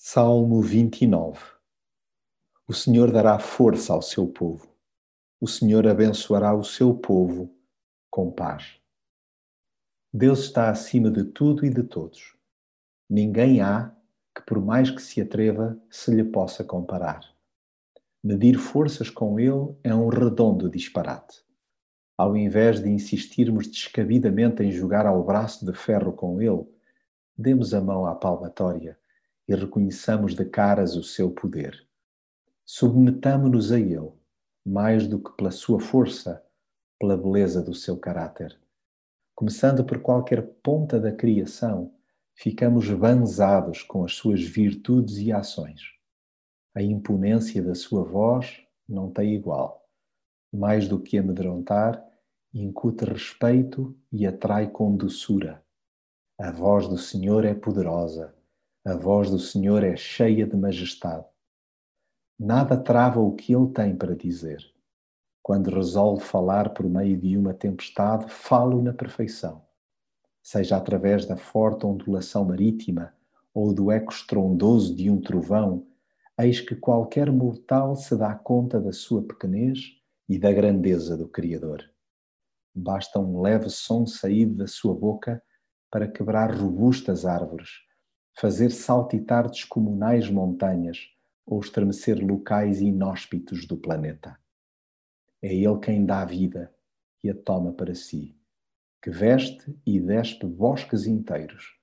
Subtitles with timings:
[0.00, 1.40] Salmo 29
[2.68, 4.72] O Senhor dará força ao seu povo.
[5.40, 7.52] O Senhor abençoará o seu povo
[8.08, 8.80] com paz.
[10.14, 12.36] Deus está acima de tudo e de todos.
[13.10, 13.92] Ninguém há
[14.32, 17.20] que, por mais que se atreva, se lhe possa comparar.
[18.22, 21.42] Medir forças com ele é um redondo disparate.
[22.16, 26.64] Ao invés de insistirmos descabidamente em jogar ao braço de ferro com ele,
[27.36, 28.96] demos a mão à palmatória
[29.48, 31.88] e reconheçamos de caras o seu poder.
[32.66, 34.12] Submetamo-nos a ele,
[34.64, 36.44] mais do que pela sua força,
[37.00, 38.60] pela beleza do seu caráter.
[39.34, 41.94] Começando por qualquer ponta da criação,
[42.34, 45.80] ficamos banzados com as suas virtudes e ações.
[46.74, 49.88] A imponência da sua voz não tem igual.
[50.52, 52.04] Mais do que amedrontar,
[52.52, 55.64] incute respeito e atrai com doçura.
[56.38, 58.37] A voz do Senhor é poderosa
[58.88, 61.26] a voz do Senhor é cheia de majestade.
[62.40, 64.64] Nada trava o que ele tem para dizer.
[65.42, 69.62] Quando resolve falar por meio de uma tempestade, falo na perfeição.
[70.42, 73.12] Seja através da forte ondulação marítima
[73.52, 75.86] ou do eco estrondoso de um trovão,
[76.40, 79.80] eis que qualquer mortal se dá conta da sua pequenez
[80.26, 81.84] e da grandeza do Criador.
[82.74, 85.42] Basta um leve som saído da sua boca
[85.90, 87.86] para quebrar robustas árvores
[88.38, 91.10] fazer saltitar descomunais montanhas
[91.44, 94.38] ou estremecer locais inóspitos do planeta.
[95.42, 96.72] É Ele quem dá a vida
[97.22, 98.36] e a toma para si,
[99.02, 101.76] que veste e despe bosques inteiros.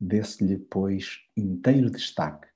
[0.00, 2.48] Desse-lhe, pois, inteiro destaque,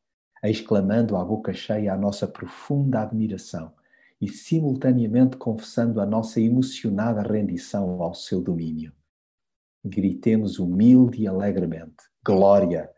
[0.42, 3.74] exclamando à boca cheia a nossa profunda admiração
[4.18, 8.94] e simultaneamente confessando a nossa emocionada rendição ao seu domínio.
[9.84, 12.90] Gritemos humilde e alegremente: Glória!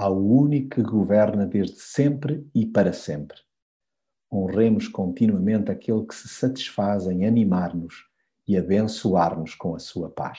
[0.00, 3.36] Ao único que governa desde sempre e para sempre.
[4.32, 8.06] Honremos continuamente aquele que se satisfaz em animar-nos
[8.48, 10.38] e abençoar-nos com a sua paz.